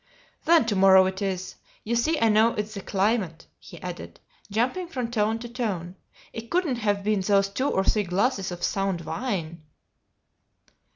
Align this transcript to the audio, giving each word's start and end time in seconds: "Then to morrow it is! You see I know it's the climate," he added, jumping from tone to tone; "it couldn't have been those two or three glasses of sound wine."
"Then 0.45 0.65
to 0.65 0.75
morrow 0.75 1.05
it 1.05 1.21
is! 1.21 1.53
You 1.83 1.95
see 1.95 2.19
I 2.19 2.29
know 2.29 2.55
it's 2.55 2.73
the 2.73 2.81
climate," 2.81 3.45
he 3.59 3.79
added, 3.83 4.19
jumping 4.49 4.87
from 4.87 5.11
tone 5.11 5.37
to 5.37 5.47
tone; 5.47 5.93
"it 6.33 6.49
couldn't 6.49 6.77
have 6.77 7.03
been 7.03 7.21
those 7.21 7.49
two 7.49 7.67
or 7.67 7.83
three 7.83 8.05
glasses 8.05 8.49
of 8.51 8.63
sound 8.63 9.01
wine." 9.01 9.61